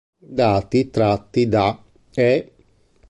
[0.39, 1.67] Dati tratti da:
[2.15, 2.29] e.